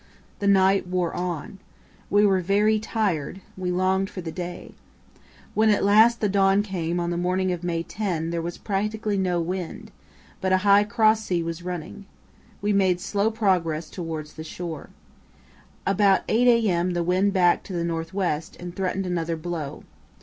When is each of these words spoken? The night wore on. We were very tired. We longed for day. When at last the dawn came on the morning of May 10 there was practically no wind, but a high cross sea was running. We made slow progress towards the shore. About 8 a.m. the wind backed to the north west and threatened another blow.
The 0.39 0.47
night 0.47 0.87
wore 0.87 1.13
on. 1.13 1.59
We 2.09 2.25
were 2.25 2.41
very 2.41 2.79
tired. 2.79 3.39
We 3.55 3.69
longed 3.69 4.09
for 4.09 4.19
day. 4.21 4.73
When 5.53 5.69
at 5.69 5.83
last 5.83 6.21
the 6.21 6.27
dawn 6.27 6.63
came 6.63 6.99
on 6.99 7.11
the 7.11 7.19
morning 7.21 7.51
of 7.51 7.63
May 7.63 7.83
10 7.83 8.31
there 8.31 8.41
was 8.41 8.57
practically 8.57 9.15
no 9.15 9.39
wind, 9.39 9.91
but 10.41 10.51
a 10.51 10.57
high 10.65 10.85
cross 10.85 11.25
sea 11.25 11.43
was 11.43 11.61
running. 11.61 12.07
We 12.63 12.73
made 12.73 12.99
slow 12.99 13.29
progress 13.29 13.91
towards 13.91 14.33
the 14.33 14.43
shore. 14.43 14.89
About 15.85 16.21
8 16.27 16.47
a.m. 16.47 16.93
the 16.93 17.03
wind 17.03 17.31
backed 17.33 17.67
to 17.67 17.73
the 17.73 17.83
north 17.85 18.11
west 18.11 18.57
and 18.59 18.75
threatened 18.75 19.05
another 19.05 19.35
blow. 19.37 19.83